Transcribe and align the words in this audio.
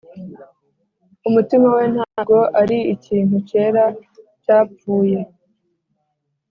umutima 1.27 1.67
we 1.77 1.83
ntabwo 1.93 2.37
ari 2.61 2.77
ikintu 2.93 3.35
cyera 3.49 3.83
cyapfuye: 4.43 5.19